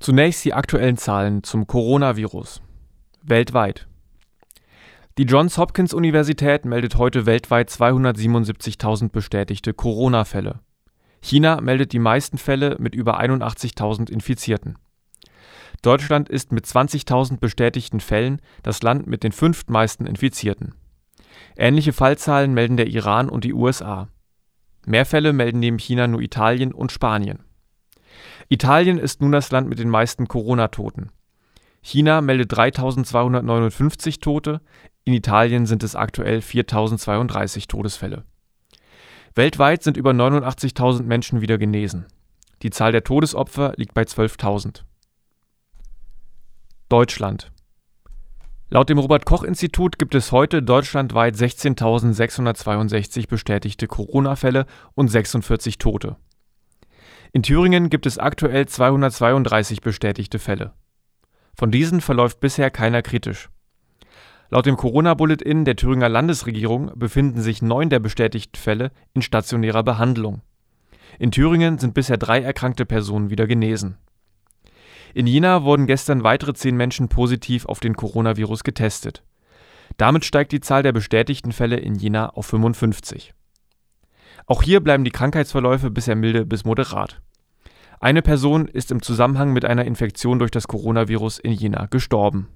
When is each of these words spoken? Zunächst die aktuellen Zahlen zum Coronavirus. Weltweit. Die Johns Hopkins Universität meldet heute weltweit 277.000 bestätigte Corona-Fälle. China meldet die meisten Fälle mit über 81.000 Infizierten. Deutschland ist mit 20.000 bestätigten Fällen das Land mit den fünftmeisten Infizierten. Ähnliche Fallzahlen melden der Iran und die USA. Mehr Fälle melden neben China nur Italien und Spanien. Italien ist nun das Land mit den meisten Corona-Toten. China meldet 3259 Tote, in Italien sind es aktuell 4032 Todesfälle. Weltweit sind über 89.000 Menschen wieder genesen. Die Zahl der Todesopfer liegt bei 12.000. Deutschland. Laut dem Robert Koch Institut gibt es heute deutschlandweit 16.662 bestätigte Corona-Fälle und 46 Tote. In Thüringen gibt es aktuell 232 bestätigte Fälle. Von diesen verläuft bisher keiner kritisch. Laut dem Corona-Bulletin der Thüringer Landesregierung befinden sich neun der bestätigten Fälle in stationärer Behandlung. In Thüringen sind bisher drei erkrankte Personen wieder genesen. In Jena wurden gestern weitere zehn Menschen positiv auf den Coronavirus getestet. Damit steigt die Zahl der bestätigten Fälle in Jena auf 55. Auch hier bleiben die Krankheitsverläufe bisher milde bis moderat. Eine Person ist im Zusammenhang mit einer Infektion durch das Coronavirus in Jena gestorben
Zunächst 0.00 0.46
die 0.46 0.54
aktuellen 0.54 0.96
Zahlen 0.96 1.42
zum 1.42 1.66
Coronavirus. 1.66 2.62
Weltweit. 3.22 3.86
Die 5.18 5.24
Johns 5.24 5.58
Hopkins 5.58 5.92
Universität 5.92 6.64
meldet 6.64 6.94
heute 6.94 7.26
weltweit 7.26 7.68
277.000 7.68 9.10
bestätigte 9.10 9.74
Corona-Fälle. 9.74 10.60
China 11.20 11.60
meldet 11.60 11.92
die 11.92 11.98
meisten 11.98 12.38
Fälle 12.38 12.76
mit 12.78 12.94
über 12.94 13.20
81.000 13.20 14.10
Infizierten. 14.10 14.78
Deutschland 15.82 16.30
ist 16.30 16.50
mit 16.50 16.64
20.000 16.64 17.38
bestätigten 17.38 18.00
Fällen 18.00 18.40
das 18.62 18.82
Land 18.82 19.06
mit 19.06 19.22
den 19.22 19.32
fünftmeisten 19.32 20.06
Infizierten. 20.06 20.74
Ähnliche 21.58 21.92
Fallzahlen 21.92 22.54
melden 22.54 22.78
der 22.78 22.86
Iran 22.86 23.28
und 23.28 23.44
die 23.44 23.52
USA. 23.52 24.08
Mehr 24.86 25.04
Fälle 25.04 25.34
melden 25.34 25.58
neben 25.58 25.78
China 25.78 26.06
nur 26.06 26.22
Italien 26.22 26.72
und 26.72 26.90
Spanien. 26.90 27.40
Italien 28.52 28.98
ist 28.98 29.20
nun 29.20 29.30
das 29.30 29.52
Land 29.52 29.68
mit 29.68 29.78
den 29.78 29.88
meisten 29.88 30.26
Corona-Toten. 30.26 31.12
China 31.82 32.20
meldet 32.20 32.50
3259 32.50 34.18
Tote, 34.18 34.60
in 35.04 35.14
Italien 35.14 35.66
sind 35.66 35.84
es 35.84 35.94
aktuell 35.94 36.40
4032 36.42 37.68
Todesfälle. 37.68 38.24
Weltweit 39.36 39.84
sind 39.84 39.96
über 39.96 40.10
89.000 40.10 41.04
Menschen 41.04 41.40
wieder 41.40 41.58
genesen. 41.58 42.06
Die 42.62 42.70
Zahl 42.70 42.90
der 42.90 43.04
Todesopfer 43.04 43.72
liegt 43.76 43.94
bei 43.94 44.02
12.000. 44.02 44.82
Deutschland. 46.88 47.52
Laut 48.68 48.88
dem 48.88 48.98
Robert 48.98 49.26
Koch 49.26 49.44
Institut 49.44 49.96
gibt 49.96 50.16
es 50.16 50.32
heute 50.32 50.60
deutschlandweit 50.60 51.36
16.662 51.36 53.28
bestätigte 53.28 53.86
Corona-Fälle 53.86 54.66
und 54.96 55.06
46 55.06 55.78
Tote. 55.78 56.16
In 57.32 57.42
Thüringen 57.44 57.90
gibt 57.90 58.06
es 58.06 58.18
aktuell 58.18 58.66
232 58.66 59.82
bestätigte 59.82 60.40
Fälle. 60.40 60.72
Von 61.54 61.70
diesen 61.70 62.00
verläuft 62.00 62.40
bisher 62.40 62.70
keiner 62.70 63.02
kritisch. 63.02 63.50
Laut 64.48 64.66
dem 64.66 64.76
Corona-Bulletin 64.76 65.64
der 65.64 65.76
Thüringer 65.76 66.08
Landesregierung 66.08 66.90
befinden 66.96 67.40
sich 67.40 67.62
neun 67.62 67.88
der 67.88 68.00
bestätigten 68.00 68.56
Fälle 68.56 68.90
in 69.14 69.22
stationärer 69.22 69.84
Behandlung. 69.84 70.42
In 71.20 71.30
Thüringen 71.30 71.78
sind 71.78 71.94
bisher 71.94 72.16
drei 72.16 72.40
erkrankte 72.40 72.84
Personen 72.84 73.30
wieder 73.30 73.46
genesen. 73.46 73.96
In 75.14 75.28
Jena 75.28 75.62
wurden 75.62 75.86
gestern 75.86 76.24
weitere 76.24 76.54
zehn 76.54 76.76
Menschen 76.76 77.08
positiv 77.08 77.66
auf 77.66 77.78
den 77.78 77.94
Coronavirus 77.94 78.64
getestet. 78.64 79.22
Damit 79.96 80.24
steigt 80.24 80.50
die 80.50 80.60
Zahl 80.60 80.82
der 80.82 80.92
bestätigten 80.92 81.52
Fälle 81.52 81.76
in 81.76 81.94
Jena 81.94 82.30
auf 82.30 82.46
55. 82.46 83.34
Auch 84.46 84.62
hier 84.62 84.80
bleiben 84.80 85.04
die 85.04 85.10
Krankheitsverläufe 85.10 85.90
bisher 85.90 86.16
milde 86.16 86.46
bis 86.46 86.64
moderat. 86.64 87.20
Eine 88.00 88.22
Person 88.22 88.66
ist 88.66 88.90
im 88.90 89.02
Zusammenhang 89.02 89.52
mit 89.52 89.64
einer 89.64 89.84
Infektion 89.84 90.38
durch 90.38 90.50
das 90.50 90.68
Coronavirus 90.68 91.38
in 91.38 91.52
Jena 91.52 91.86
gestorben 91.86 92.48